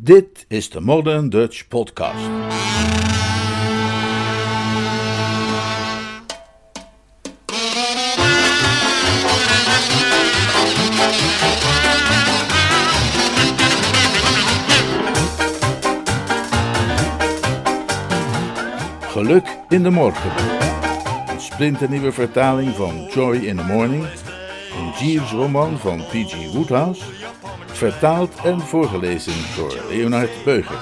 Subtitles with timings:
[0.00, 2.16] Dit is de Modern Dutch Podcast.
[19.00, 20.30] Geluk in de morgen.
[21.28, 24.02] Een splinternieuwe vertaling van Joy in the Morning.
[24.02, 26.52] Een Jeeves-roman van P.G.
[26.52, 27.02] Woodhouse.
[27.76, 30.78] Vertaald en voorgelezen door Leonard Beuger.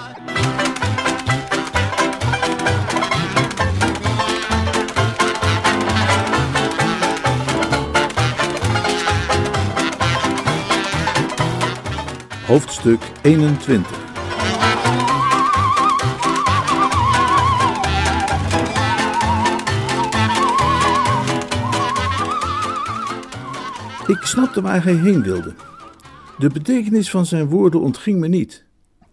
[12.46, 13.90] Hoofdstuk 21
[24.06, 25.73] Ik snapte waar hij heen wilde.
[26.38, 28.64] De betekenis van zijn woorden ontging me niet.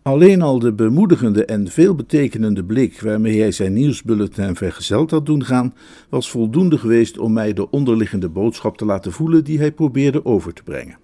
[0.02, 5.74] Alleen al de bemoedigende en veelbetekenende blik waarmee hij zijn nieuwsbulletin vergezeld had doen gaan,
[6.10, 10.54] was voldoende geweest om mij de onderliggende boodschap te laten voelen die hij probeerde over
[10.54, 10.98] te brengen.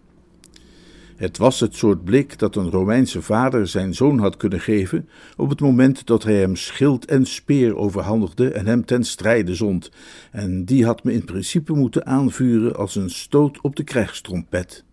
[1.16, 5.50] Het was het soort blik dat een Romeinse vader zijn zoon had kunnen geven op
[5.50, 9.92] het moment dat hij hem schild en speer overhandigde en hem ten strijde zond,
[10.32, 14.86] en die had me in principe moeten aanvuren als een stoot op de krijgstrompet.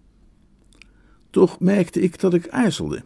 [1.35, 3.03] Toch merkte ik dat ik aarzelde.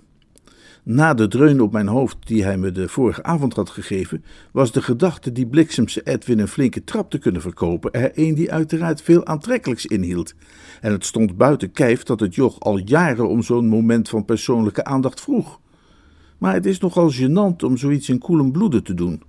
[0.83, 4.73] Na de dreun op mijn hoofd die hij me de vorige avond had gegeven, was
[4.73, 9.03] de gedachte die bliksemse Edwin een flinke trap te kunnen verkopen er een die uiteraard
[9.03, 10.35] veel aantrekkelijks inhield.
[10.81, 14.85] En het stond buiten kijf dat het joch al jaren om zo'n moment van persoonlijke
[14.85, 15.61] aandacht vroeg.
[16.39, 19.23] Maar het is nogal gênant om zoiets in koelen bloede te doen.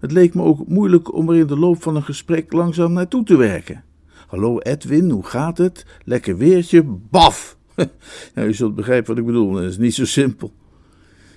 [0.00, 3.24] Het leek me ook moeilijk om er in de loop van een gesprek langzaam naartoe
[3.24, 3.84] te werken.
[4.26, 5.86] Hallo Edwin, hoe gaat het?
[6.04, 7.56] Lekker weertje, baf!
[8.34, 10.52] ja, u zult begrijpen wat ik bedoel, dat is niet zo simpel.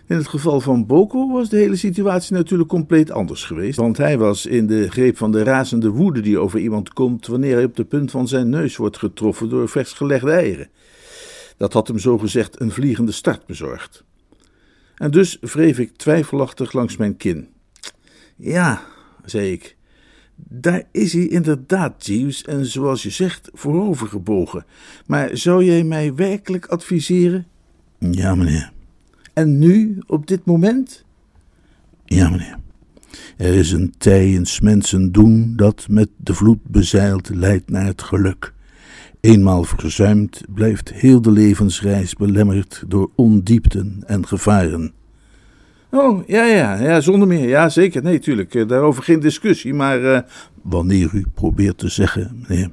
[0.07, 4.17] In het geval van Boko was de hele situatie natuurlijk compleet anders geweest, want hij
[4.17, 7.75] was in de greep van de razende woede die over iemand komt wanneer hij op
[7.75, 10.69] de punt van zijn neus wordt getroffen door versgelegde eieren.
[11.57, 14.03] Dat had hem zogezegd een vliegende start bezorgd.
[14.95, 17.49] En dus wreef ik twijfelachtig langs mijn kin.
[18.35, 18.81] Ja,
[19.25, 19.76] zei ik,
[20.49, 24.65] daar is hij inderdaad, Jeeves, en zoals je zegt, voorovergebogen.
[25.05, 27.47] Maar zou jij mij werkelijk adviseren?
[27.99, 28.71] Ja, meneer.
[29.33, 31.05] En nu, op dit moment?
[32.05, 32.57] Ja, meneer.
[33.37, 38.01] Er is een tij in mensen doen dat met de vloed bezeild leidt naar het
[38.01, 38.53] geluk.
[39.19, 44.93] Eenmaal verzuimd blijft heel de levensreis belemmerd door ondiepten en gevaren.
[45.91, 47.47] Oh, ja, ja, ja, zonder meer.
[47.47, 48.03] Ja, zeker.
[48.03, 48.55] Nee, tuurlijk.
[48.55, 50.01] Eh, daarover geen discussie, maar...
[50.01, 50.19] Uh...
[50.61, 52.69] Wanneer u probeert te zeggen, meneer,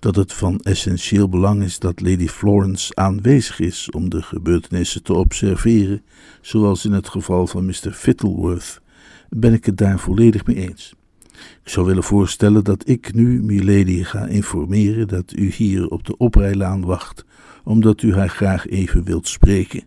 [0.00, 5.14] dat het van essentieel belang is dat Lady Florence aanwezig is om de gebeurtenissen te
[5.14, 6.02] observeren,
[6.40, 7.92] zoals in het geval van Mr.
[7.92, 8.80] Fittleworth,
[9.28, 10.94] ben ik het daar volledig mee eens.
[11.64, 16.16] Ik zou willen voorstellen dat ik nu Milady ga informeren dat u hier op de
[16.16, 17.24] oprijlaan wacht,
[17.64, 19.82] omdat u haar graag even wilt spreken.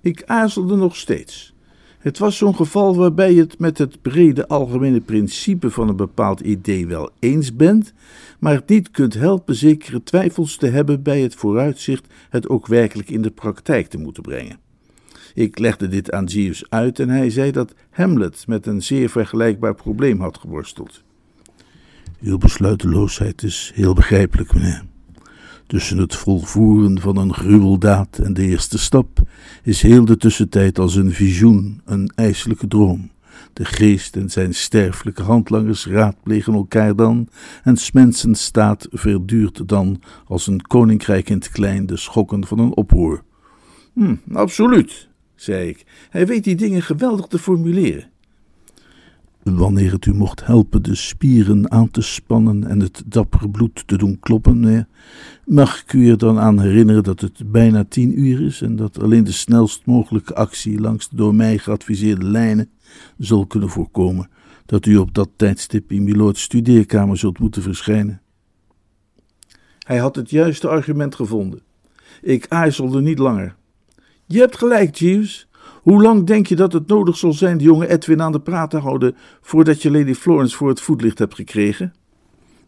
[0.00, 1.54] Ik aarzelde nog steeds.
[1.98, 6.40] Het was zo'n geval waarbij je het met het brede algemene principe van een bepaald
[6.40, 7.92] idee wel eens bent,
[8.38, 13.10] maar het niet kunt helpen zekere twijfels te hebben bij het vooruitzicht het ook werkelijk
[13.10, 14.58] in de praktijk te moeten brengen.
[15.34, 19.74] Ik legde dit aan Jeeves uit en hij zei dat Hamlet met een zeer vergelijkbaar
[19.74, 21.02] probleem had geworsteld.
[22.20, 24.89] Uw besluiteloosheid is heel begrijpelijk, meneer.
[25.70, 29.18] Tussen het volvoeren van een gruweldaad en de eerste stap
[29.62, 33.10] is heel de tussentijd als een visioen, een ijselijke droom.
[33.52, 37.28] De geest en zijn sterfelijke handlangers raadplegen elkaar dan,
[37.62, 42.76] en mensen staat verduurt dan als een koninkrijk in het klein de schokken van een
[42.76, 43.22] oproer.
[43.92, 45.84] Hm, absoluut, zei ik.
[46.10, 48.10] Hij weet die dingen geweldig te formuleren.
[49.42, 53.96] Wanneer het u mocht helpen de spieren aan te spannen en het dappere bloed te
[53.96, 54.88] doen kloppen,
[55.44, 59.02] mag ik u er dan aan herinneren dat het bijna tien uur is en dat
[59.02, 62.70] alleen de snelst mogelijke actie langs de door mij geadviseerde lijnen
[63.18, 64.28] zal kunnen voorkomen
[64.66, 68.20] dat u op dat tijdstip in Milords studeerkamer zult moeten verschijnen.
[69.78, 71.62] Hij had het juiste argument gevonden.
[72.22, 73.56] Ik aarzelde niet langer.
[74.26, 75.48] Je hebt gelijk, Jeeves.
[75.80, 78.70] Hoe lang denk je dat het nodig zal zijn de jonge Edwin aan de praat
[78.70, 81.94] te houden voordat je Lady Florence voor het voetlicht hebt gekregen?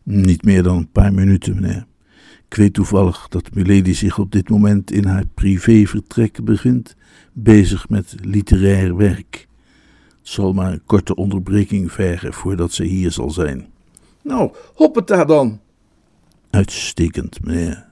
[0.03, 1.87] Niet meer dan een paar minuten, meneer.
[2.49, 6.97] Ik weet toevallig dat Milady zich op dit moment in haar privévertrek bevindt,
[7.33, 9.49] bezig met literair werk.
[10.19, 13.67] Het zal maar een korte onderbreking vergen voordat ze hier zal zijn.
[14.23, 15.61] Nou, hoppeta dan!
[16.51, 17.91] Uitstekend, meneer.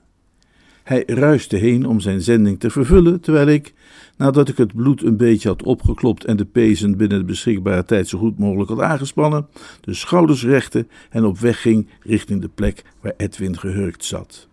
[0.83, 3.73] Hij ruiste heen om zijn zending te vervullen, terwijl ik,
[4.21, 8.07] Nadat ik het bloed een beetje had opgeklopt en de pezen binnen de beschikbare tijd
[8.07, 9.47] zo goed mogelijk had aangespannen,
[9.81, 14.47] de schouders rechte en op weg ging richting de plek waar Edwin gehurkt zat.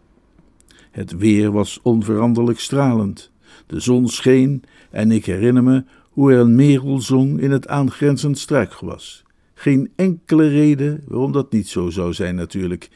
[0.90, 3.30] Het weer was onveranderlijk stralend.
[3.66, 8.38] De zon scheen en ik herinner me hoe er een merel zong in het aangrenzend
[8.38, 9.24] struikgewas.
[9.54, 12.88] Geen enkele reden waarom dat niet zo zou zijn, natuurlijk.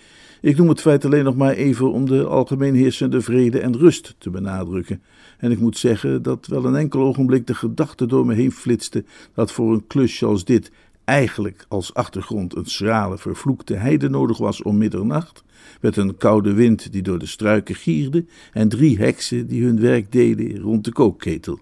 [0.42, 4.14] Ik noem het feit alleen nog maar even om de algemeen heersende vrede en rust
[4.18, 5.02] te benadrukken.
[5.38, 9.04] En ik moet zeggen dat wel een enkel ogenblik de gedachte door me heen flitste
[9.34, 10.70] dat voor een klusje als dit
[11.04, 15.44] eigenlijk als achtergrond een schrale, vervloekte heide nodig was om middernacht,
[15.80, 20.12] met een koude wind die door de struiken gierde en drie heksen die hun werk
[20.12, 21.60] deden rond de kookketel.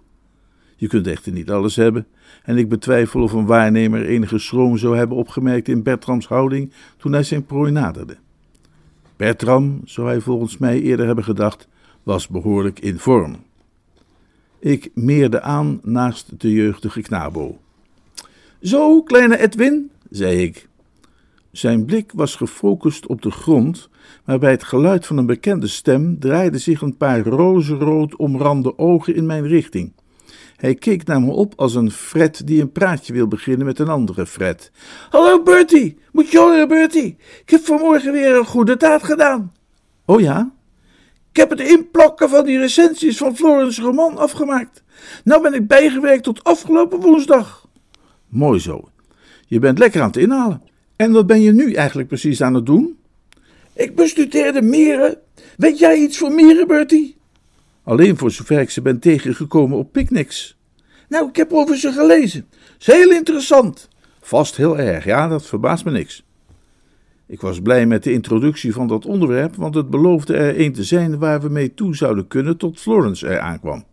[0.77, 2.07] Je kunt echter niet alles hebben,
[2.43, 7.13] en ik betwijfel of een waarnemer enige schroom zou hebben opgemerkt in Bertrams houding toen
[7.13, 8.17] hij zijn prooi naderde.
[9.21, 11.69] Bertram, zou hij volgens mij eerder hebben gedacht,
[12.03, 13.37] was behoorlijk in vorm.
[14.59, 17.59] Ik meerde aan naast de jeugdige knabo.
[18.63, 20.69] Zo, kleine Edwin, zei ik.
[21.51, 23.89] Zijn blik was gefocust op de grond,
[24.25, 29.15] maar bij het geluid van een bekende stem draaiden zich een paar rozenrood omrande ogen
[29.15, 29.93] in mijn richting.
[30.61, 33.89] Hij keek naar me op als een Fred die een praatje wil beginnen met een
[33.89, 34.71] andere Fred.
[35.11, 39.53] Hallo Bertie, moet je horen Bertie, ik heb vanmorgen weer een goede daad gedaan.
[40.05, 40.53] Oh ja?
[41.31, 44.83] Ik heb het inplakken van die recensies van Florence roman afgemaakt.
[45.25, 47.69] Nou ben ik bijgewerkt tot afgelopen woensdag.
[48.29, 48.89] Mooi zo.
[49.47, 50.63] Je bent lekker aan het inhalen.
[50.97, 52.99] En wat ben je nu eigenlijk precies aan het doen?
[53.73, 55.19] Ik bestudeerde mieren.
[55.57, 57.20] Weet jij iets van mieren, Bertie?
[57.91, 60.59] Alleen voor zover ik ze ben tegengekomen op picknicks.
[61.09, 62.47] Nou, ik heb over ze gelezen.
[62.79, 63.89] Is heel interessant.
[64.21, 66.25] Vast heel erg, ja, dat verbaast me niks.
[67.27, 70.85] Ik was blij met de introductie van dat onderwerp, want het beloofde er een te
[70.85, 73.85] zijn waar we mee toe zouden kunnen tot Florence er aankwam.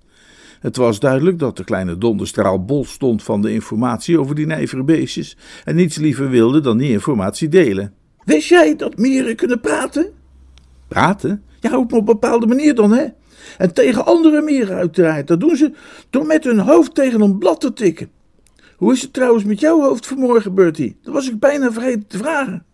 [0.59, 4.83] Het was duidelijk dat de kleine donderstraal bol stond van de informatie over die nijvere
[4.83, 7.93] beestjes en niets liever wilde dan die informatie delen.
[8.25, 10.11] Wist jij dat mieren kunnen praten?
[10.87, 11.43] Praten?
[11.59, 13.05] Ja, op een bepaalde manier dan, hè?
[13.57, 15.27] En tegen andere mieren uiteraard.
[15.27, 15.71] Dat doen ze
[16.09, 18.09] door met hun hoofd tegen een blad te tikken.
[18.77, 20.97] Hoe is het trouwens met jouw hoofd vanmorgen, Bertie?
[21.01, 22.65] Dat was ik bijna vergeten te vragen.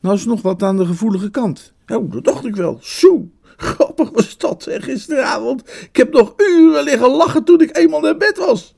[0.00, 1.72] Nou is nog wat aan de gevoelige kant.
[1.86, 2.78] Oh, dat dacht ik wel.
[2.82, 5.60] Zo, grappig was dat, hè, gisteravond.
[5.60, 8.76] Ik heb nog uren liggen lachen toen ik eenmaal naar bed was.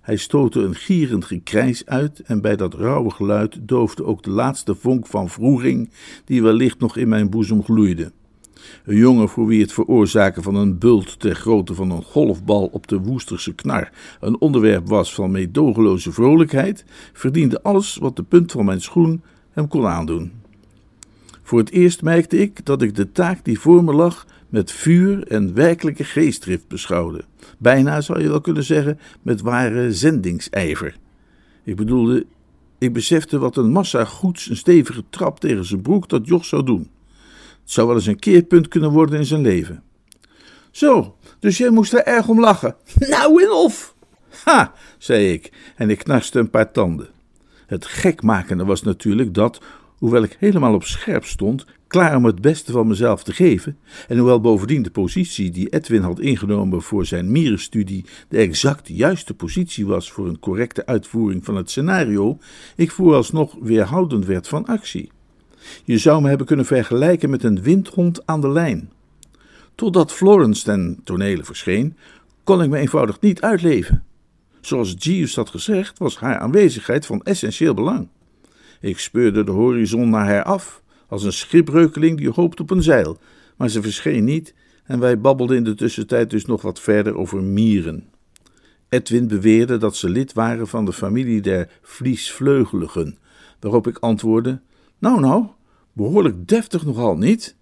[0.00, 4.74] Hij stootte een gierend gekrijs uit en bij dat rauwe geluid doofde ook de laatste
[4.74, 5.90] vonk van vroeging
[6.24, 8.12] die wellicht nog in mijn boezem gloeide.
[8.84, 12.86] Een jongen voor wie het veroorzaken van een bult ter grootte van een golfbal op
[12.86, 13.90] de Woesterse knar
[14.20, 19.68] een onderwerp was van meedogenloze vrolijkheid, verdiende alles wat de punt van mijn schoen hem
[19.68, 20.32] kon aandoen.
[21.42, 25.26] Voor het eerst merkte ik dat ik de taak die voor me lag met vuur
[25.26, 27.24] en werkelijke geestdrift beschouwde.
[27.58, 30.96] Bijna zou je wel kunnen zeggen met ware zendingsijver.
[31.64, 32.26] Ik bedoelde,
[32.78, 36.62] ik besefte wat een massa goeds een stevige trap tegen zijn broek dat joch zou
[36.62, 36.90] doen.
[37.66, 39.82] Het zou wel eens een keerpunt kunnen worden in zijn leven.
[40.70, 42.76] Zo, dus jij moest er erg om lachen.
[43.08, 43.94] Nou en of!
[44.44, 47.08] Ha, zei ik en ik knarste een paar tanden.
[47.66, 49.60] Het gekmakende was natuurlijk dat,
[49.98, 53.78] hoewel ik helemaal op scherp stond, klaar om het beste van mezelf te geven,
[54.08, 59.34] en hoewel bovendien de positie die Edwin had ingenomen voor zijn mierenstudie de exact juiste
[59.34, 62.38] positie was voor een correcte uitvoering van het scenario,
[62.76, 65.10] ik vooralsnog weerhoudend werd van actie.
[65.84, 68.90] Je zou me hebben kunnen vergelijken met een windhond aan de lijn.
[69.74, 71.96] Totdat Florence ten tonele verscheen,
[72.44, 74.04] kon ik me eenvoudig niet uitleven.
[74.60, 78.08] Zoals Jeeves had gezegd, was haar aanwezigheid van essentieel belang.
[78.80, 83.18] Ik speurde de horizon naar haar af, als een schipbreukeling die hoopt op een zeil,
[83.56, 84.54] maar ze verscheen niet
[84.84, 88.08] en wij babbelden in de tussentijd dus nog wat verder over mieren.
[88.88, 93.18] Edwin beweerde dat ze lid waren van de familie der vliesvleugeligen,
[93.60, 94.60] waarop ik antwoordde:
[94.98, 95.46] Nou, nou,
[95.96, 97.56] behoorlijk deftig nogal niet.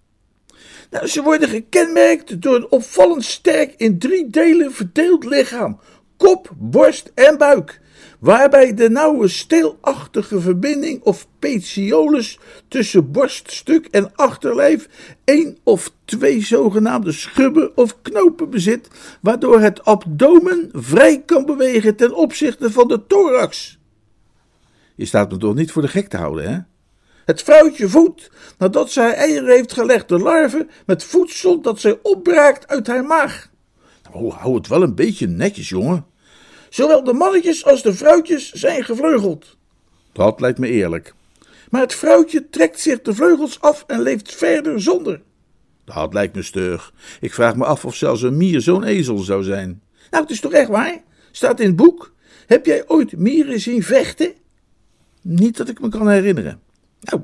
[0.90, 5.80] Nou, ze worden gekenmerkt door een opvallend sterk in drie delen verdeeld lichaam:
[6.16, 7.82] kop, borst en buik
[8.24, 12.38] waarbij de nauwe steelachtige verbinding of petiolus
[12.68, 14.88] tussen borststuk en achterlijf
[15.24, 18.88] één of twee zogenaamde schubben of knopen bezit,
[19.20, 23.78] waardoor het abdomen vrij kan bewegen ten opzichte van de thorax.
[24.94, 26.58] Je staat me toch niet voor de gek te houden, hè?
[27.24, 32.68] Het vrouwtje voedt, nadat zij eieren heeft gelegd, de larve met voedsel dat zij opbraakt
[32.68, 33.50] uit haar maag.
[34.12, 36.06] Nou, hou het wel een beetje netjes, jongen.
[36.68, 39.56] Zowel de mannetjes als de vrouwtjes zijn gevleugeld.
[40.12, 41.14] Dat lijkt me eerlijk.
[41.70, 45.22] Maar het vrouwtje trekt zich de vleugels af en leeft verder zonder.
[45.84, 46.92] Dat lijkt me stug.
[47.20, 49.82] Ik vraag me af of zelfs een mier zo'n ezel zou zijn.
[50.10, 51.02] Nou, het is toch echt waar?
[51.30, 52.14] Staat in het boek.
[52.46, 54.32] Heb jij ooit mieren zien vechten?
[55.22, 56.60] Niet dat ik me kan herinneren.
[57.04, 57.23] Nou,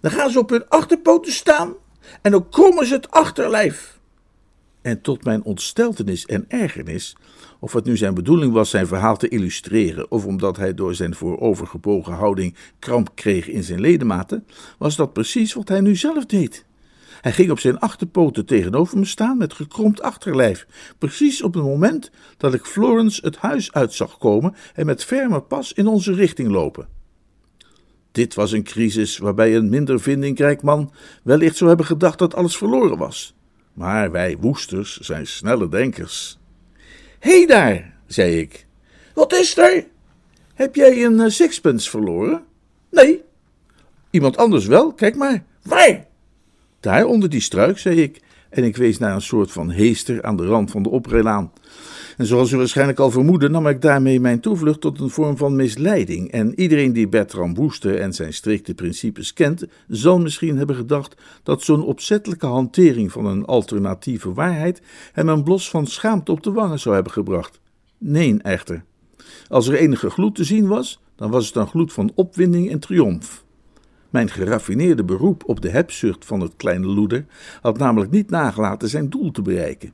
[0.00, 1.74] dan gaan ze op hun achterpoten staan
[2.22, 4.00] en dan krommen ze het achterlijf.
[4.82, 7.16] En tot mijn ontsteltenis en ergernis,
[7.60, 11.14] of het nu zijn bedoeling was zijn verhaal te illustreren, of omdat hij door zijn
[11.14, 14.46] voorovergebogen houding kramp kreeg in zijn ledematen,
[14.78, 16.64] was dat precies wat hij nu zelf deed.
[17.20, 20.66] Hij ging op zijn achterpoten tegenover me staan met gekromd achterlijf,
[20.98, 25.40] precies op het moment dat ik Florence het huis uit zag komen en met ferme
[25.40, 27.01] pas in onze richting lopen.
[28.12, 30.92] Dit was een crisis waarbij een minder vindingrijk man
[31.22, 33.34] wellicht zou hebben gedacht dat alles verloren was.
[33.72, 36.38] Maar wij woesters zijn snelle denkers.
[37.18, 38.66] Hé hey daar, zei ik.
[39.14, 39.86] Wat is er?
[40.54, 42.44] Heb jij een uh, sixpence verloren?
[42.90, 43.22] Nee.
[44.10, 45.44] Iemand anders wel, kijk maar.
[45.62, 46.06] Waar?
[46.80, 48.20] Daar onder die struik, zei ik,
[48.52, 51.52] en ik wees naar een soort van heester aan de rand van de oprijlaan.
[52.16, 55.56] En zoals u waarschijnlijk al vermoedde, nam ik daarmee mijn toevlucht tot een vorm van
[55.56, 56.30] misleiding.
[56.30, 61.62] En iedereen die Bertram Woester en zijn strikte principes kent, zal misschien hebben gedacht dat
[61.62, 64.82] zo'n opzettelijke hantering van een alternatieve waarheid
[65.12, 67.60] hem een blos van schaamte op de wangen zou hebben gebracht.
[67.98, 68.84] Nee, echter.
[69.48, 72.78] Als er enige gloed te zien was, dan was het een gloed van opwinding en
[72.78, 73.44] triomf.
[74.12, 77.24] Mijn geraffineerde beroep op de hebzucht van het kleine loeder
[77.60, 79.92] had namelijk niet nagelaten zijn doel te bereiken.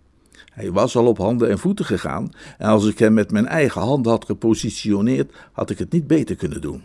[0.53, 3.81] Hij was al op handen en voeten gegaan, en als ik hem met mijn eigen
[3.81, 6.83] handen had gepositioneerd, had ik het niet beter kunnen doen.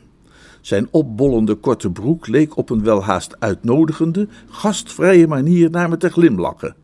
[0.61, 6.75] Zijn opbollende korte broek leek op een welhaast uitnodigende, gastvrije manier naar me te glimlachen.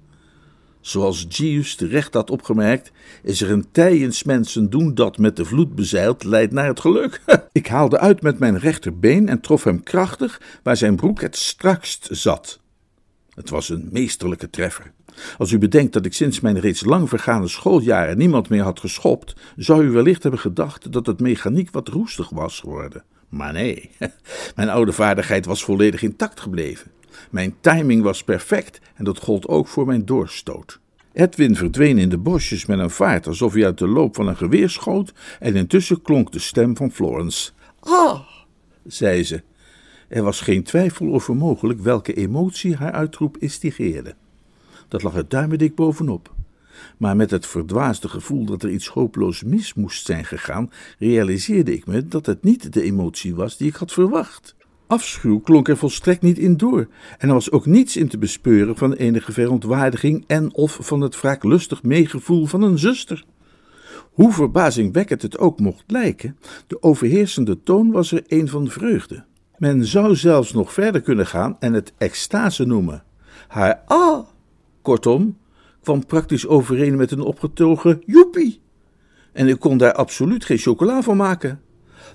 [0.82, 2.92] Zoals Gius terecht had opgemerkt,
[3.24, 7.22] is er een tij mensen doen dat met de vloed bezeild leidt naar het geluk.
[7.52, 12.08] ik haalde uit met mijn rechterbeen en trof hem krachtig waar zijn broek het strakst
[12.12, 12.60] zat.
[13.34, 14.92] Het was een meesterlijke treffer.
[15.38, 19.36] Als u bedenkt dat ik sinds mijn reeds lang vergane schooljaren niemand meer had geschopt,
[19.56, 23.04] zou u wellicht hebben gedacht dat het mechaniek wat roestig was geworden.
[23.30, 23.90] Maar nee,
[24.56, 26.92] mijn oude vaardigheid was volledig intact gebleven.
[27.30, 30.80] Mijn timing was perfect en dat gold ook voor mijn doorstoot.
[31.13, 34.38] Edwin verdween in de bosjes met een vaart alsof hij uit de loop van een
[34.38, 37.51] geweer schoot, en intussen klonk de stem van Florence.
[37.80, 38.20] Ah,
[38.86, 39.42] zei ze.
[40.08, 44.16] Er was geen twijfel over mogelijk welke emotie haar uitroep instigeerde.
[44.88, 46.34] Dat lag er duimendik bovenop.
[46.98, 51.86] Maar met het verdwaasde gevoel dat er iets hopeloos mis moest zijn gegaan, realiseerde ik
[51.86, 54.56] me dat het niet de emotie was die ik had verwacht.
[54.89, 58.77] Afschuw klonk er volstrekt niet in door, en er was ook niets in te bespeuren
[58.77, 63.25] van enige verontwaardiging en of van het wraaklustig meegevoel van een zuster.
[64.12, 69.24] Hoe verbazingwekkend het ook mocht lijken, de overheersende toon was er een van vreugde.
[69.58, 73.03] Men zou zelfs nog verder kunnen gaan en het extase noemen.
[73.48, 74.27] Haar ah,
[74.81, 75.38] kortom,
[75.81, 78.62] kwam praktisch overeen met een opgetogen joepie.
[79.34, 81.62] En ik kon daar absoluut geen chocola van maken.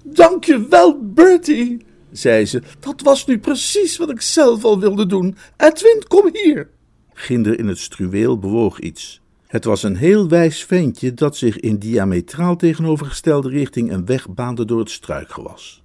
[0.04, 2.62] Dank je wel, Bertie, zei ze.
[2.80, 5.36] Dat was nu precies wat ik zelf al wilde doen.
[5.56, 6.70] Edwin, kom hier.
[7.12, 9.20] Ginder in het struweel bewoog iets.
[9.46, 14.64] Het was een heel wijs ventje dat zich in diametraal tegenovergestelde richting een weg baande
[14.64, 15.82] door het struikgewas.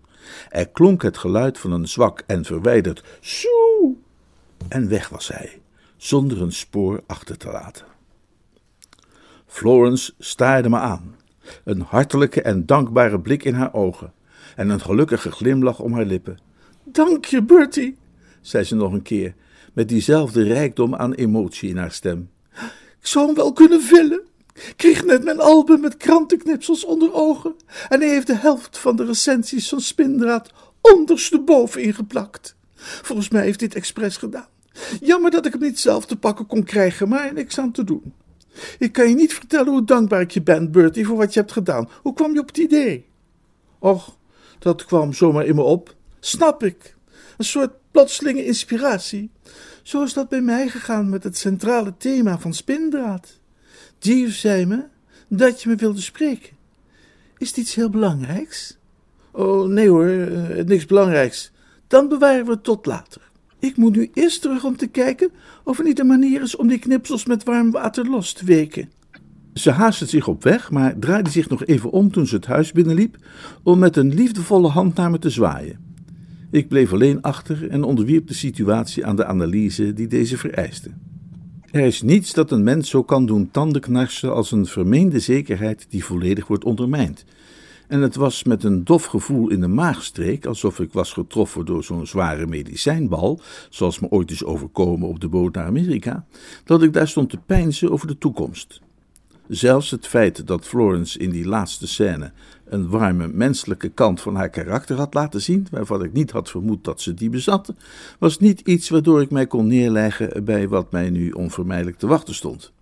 [0.50, 3.96] Er klonk het geluid van een zwak en verwijderd soe,
[4.68, 5.62] en weg was hij,
[5.98, 7.86] zonder een spoor achter te laten.
[9.46, 11.16] Florence staarde me aan,
[11.64, 14.14] een hartelijke en dankbare blik in haar ogen
[14.60, 16.39] en een gelukkige glimlach om haar lippen.
[16.84, 17.98] Dank je, Bertie,
[18.42, 19.34] zei ze nog een keer,
[19.74, 22.30] met diezelfde rijkdom aan emotie in haar stem.
[23.00, 24.22] Ik zou hem wel kunnen vullen.
[24.75, 27.56] Kreeg net mijn album met krantenknipsels onder ogen
[27.89, 30.51] en hij heeft de helft van de recensies van Spindraad
[30.82, 32.56] ondersteboven ingeplakt.
[32.75, 34.48] Volgens mij heeft dit expres gedaan.
[35.01, 38.13] Jammer dat ik hem niet zelf te pakken kon krijgen, maar niks aan te doen.
[38.80, 41.51] Ik kan je niet vertellen hoe dankbaar ik je ben, Bertie, voor wat je hebt
[41.51, 41.89] gedaan.
[42.01, 43.08] Hoe kwam je op het idee?
[43.80, 44.18] Och,
[44.60, 45.96] dat kwam zomaar in me op.
[46.20, 46.96] Snap ik.
[47.38, 49.32] Een soort plotselinge inspiratie.
[49.84, 53.39] Zo is dat bij mij gegaan met het centrale thema van Spindraad.
[54.00, 54.84] Jeeves zei me
[55.28, 56.58] dat je me wilde spreken.
[57.38, 58.78] Is het iets heel belangrijks?
[59.32, 61.51] Oh, nee hoor, uh, niks belangrijks.
[61.88, 63.22] Dan bewaren we het tot later.
[63.60, 65.32] Ik moet nu eerst terug om te kijken
[65.63, 68.92] of er niet een manier is om die knipsels met warm water los te weken.
[69.60, 72.72] Ze haastte zich op weg, maar draaide zich nog even om toen ze het huis
[72.72, 73.18] binnenliep,
[73.63, 75.80] om met een liefdevolle hand naar me te zwaaien.
[76.51, 80.89] Ik bleef alleen achter en onderwierp de situatie aan de analyse die deze vereiste.
[81.72, 86.06] Er is niets dat een mens zo kan doen tandenknarsen als een vermeende zekerheid die
[86.06, 87.25] volledig wordt ondermijnd.
[87.88, 91.84] En het was met een dof gevoel in de maagstreek, alsof ik was getroffen door
[91.84, 96.25] zo'n zware medicijnbal, zoals me ooit is overkomen op de boot naar Amerika,
[96.63, 98.82] dat ik daar stond te peinzen over de toekomst.
[99.50, 102.32] Zelfs het feit dat Florence in die laatste scène
[102.65, 106.84] een warme menselijke kant van haar karakter had laten zien, waarvan ik niet had vermoed
[106.84, 107.74] dat ze die bezat,
[108.20, 112.36] was niet iets waardoor ik mij kon neerleggen bij wat mij nu onvermijdelijk te wachten
[112.36, 112.74] stond.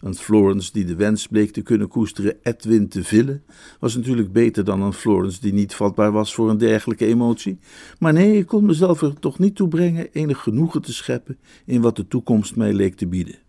[0.00, 3.42] Een Florence die de wens bleek te kunnen koesteren Edwin te villen,
[3.78, 7.58] was natuurlijk beter dan een Florence die niet vatbaar was voor een dergelijke emotie.
[7.98, 11.80] Maar nee, ik kon mezelf er toch niet toe brengen enig genoegen te scheppen in
[11.80, 13.48] wat de toekomst mij leek te bieden.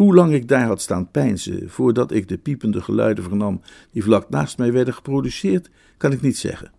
[0.00, 3.60] Hoe lang ik daar had staan peinzen voordat ik de piepende geluiden vernam
[3.92, 6.70] die vlak naast mij werden geproduceerd, kan ik niet zeggen.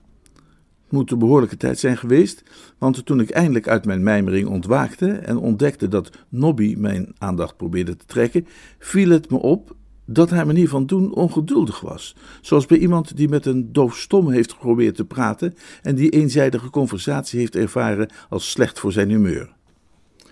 [0.81, 2.43] Het moet een behoorlijke tijd zijn geweest,
[2.77, 7.95] want toen ik eindelijk uit mijn mijmering ontwaakte en ontdekte dat Nobby mijn aandacht probeerde
[7.95, 8.47] te trekken,
[8.79, 9.75] viel het me op
[10.05, 14.51] dat haar manier van doen ongeduldig was, zoals bij iemand die met een doofstom heeft
[14.51, 19.53] geprobeerd te praten en die eenzijdige conversatie heeft ervaren als slecht voor zijn humeur.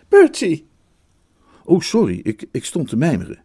[0.08, 0.69] Bertie,
[1.70, 3.44] Oh, sorry, ik, ik stond te mijmeren.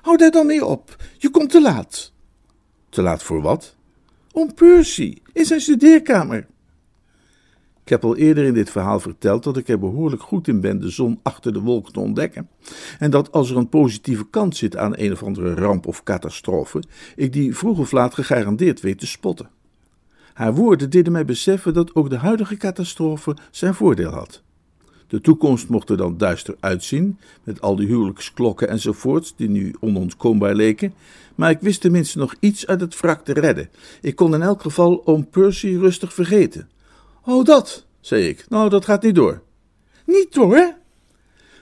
[0.00, 0.96] Hou daar dan mee op.
[1.18, 2.12] Je komt te laat.
[2.88, 3.76] Te laat voor wat?
[4.32, 6.46] Om Percy, in zijn studeerkamer.
[7.82, 10.80] Ik heb al eerder in dit verhaal verteld dat ik er behoorlijk goed in ben
[10.80, 12.48] de zon achter de wolken te ontdekken.
[12.98, 16.82] En dat als er een positieve kant zit aan een of andere ramp of catastrofe,
[17.16, 19.50] ik die vroeg of laat gegarandeerd weet te spotten.
[20.34, 24.42] Haar woorden deden mij beseffen dat ook de huidige catastrofe zijn voordeel had.
[25.06, 30.54] De toekomst mocht er dan duister uitzien, met al die huwelijksklokken enzovoorts, die nu onontkoombaar
[30.54, 30.94] leken,
[31.34, 33.70] maar ik wist tenminste nog iets uit het wrak te redden.
[34.00, 36.68] Ik kon in elk geval oom Percy rustig vergeten.
[37.24, 38.44] Oh, dat, zei ik.
[38.48, 39.42] Nou, dat gaat niet door.
[40.06, 40.66] Niet door, hè?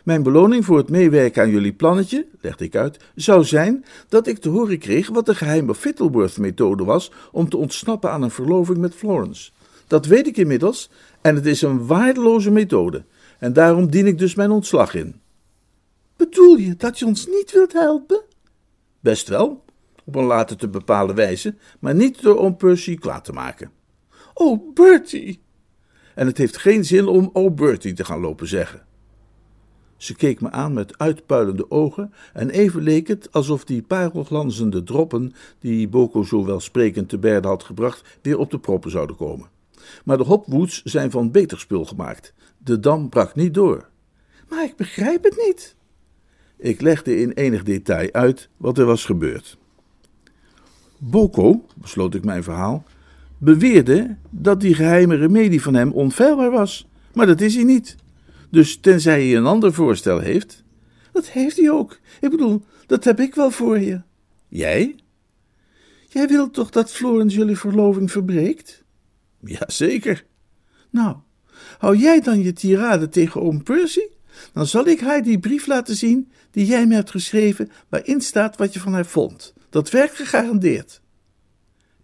[0.05, 4.39] Mijn beloning voor het meewerken aan jullie plannetje, legde ik uit, zou zijn dat ik
[4.39, 8.95] te horen kreeg wat de geheime Fittleworth-methode was om te ontsnappen aan een verloving met
[8.95, 9.51] Florence.
[9.87, 13.05] Dat weet ik inmiddels en het is een waardeloze methode
[13.43, 15.21] en daarom dien ik dus mijn ontslag in.
[16.17, 18.23] Bedoel je dat je ons niet wilt helpen?
[19.01, 19.65] Best wel,
[20.05, 23.71] op een later te bepalen wijze, maar niet door om Percy kwaad te maken.
[24.35, 25.41] Oh, Bertie!
[26.15, 28.87] En het heeft geen zin om oh Bertie te gaan lopen zeggen.
[29.97, 35.33] Ze keek me aan met uitpuilende ogen en even leek het alsof die parelglanzende droppen
[35.59, 39.49] die Boko zo welsprekend te berde had gebracht weer op de proppen zouden komen.
[40.05, 42.35] Maar de Hopwoods zijn van beter spul gemaakt.
[42.59, 43.89] De dam brak niet door.
[44.49, 45.77] Maar ik begrijp het niet.
[46.57, 49.59] Ik legde in enig detail uit wat er was gebeurd.
[50.99, 52.85] Boko, besloot ik mijn verhaal,
[53.39, 56.89] beweerde dat die geheime remedie van hem onfeilbaar was.
[57.15, 57.97] Maar dat is hij niet.
[58.51, 60.65] Dus tenzij hij een ander voorstel heeft.
[61.13, 61.99] Dat heeft hij ook.
[62.21, 64.01] Ik bedoel, dat heb ik wel voor je.
[64.49, 64.97] Jij?
[66.09, 68.82] Jij wilt toch dat Florence jullie verloving verbreekt?
[69.45, 70.25] Jazeker.
[70.91, 71.17] Nou,
[71.79, 74.07] hou jij dan je tirade tegen oom Percy?
[74.53, 78.57] Dan zal ik haar die brief laten zien die jij me hebt geschreven, waarin staat
[78.57, 79.55] wat je van haar vond.
[79.71, 81.01] Dat werkt gegarandeerd.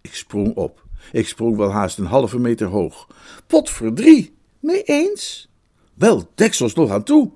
[0.01, 0.87] Ik sprong op.
[1.12, 3.07] Ik sprong wel haast een halve meter hoog.
[3.46, 5.48] Potverdrie, mee eens?
[5.94, 7.33] Wel, deksels nog aan toe.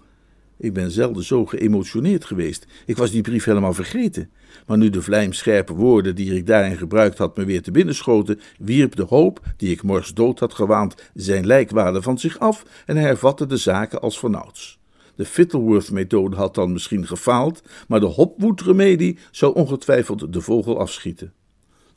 [0.63, 2.67] Ik ben zelden zo geëmotioneerd geweest.
[2.87, 4.31] Ik was die brief helemaal vergeten.
[4.67, 8.41] Maar nu de vlijmscherpe woorden die ik daarin gebruikt had me weer te binnen schoten,
[8.59, 12.97] wierp de hoop, die ik morgens dood had gewaand, zijn lijkwaarde van zich af en
[12.97, 14.81] hervatte de zaken als vanouds.
[15.15, 21.33] De Fittleworth-methode had dan misschien gefaald, maar de Hopwood-remedie zou ongetwijfeld de vogel afschieten.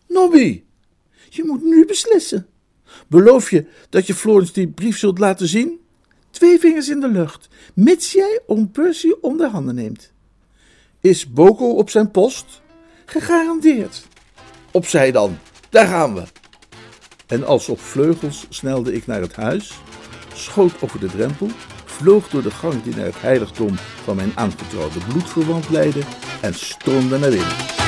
[0.07, 0.63] Nobby,
[1.29, 2.47] je moet nu beslissen.
[3.07, 5.79] Beloof je dat je Florence die brief zult laten zien?
[6.35, 10.11] Twee vingers in de lucht, mits jij om Percy onder handen neemt.
[11.01, 12.61] Is Boko op zijn post?
[13.05, 14.07] Gegarandeerd.
[14.71, 15.37] Opzij dan,
[15.69, 16.23] daar gaan we.
[17.27, 19.73] En als op vleugels snelde ik naar het huis,
[20.33, 21.47] schoot over de drempel,
[21.85, 26.01] vloog door de gang die naar het heiligdom van mijn aangetrouwde bloedverwant leidde
[26.41, 27.84] en stormde naar binnen.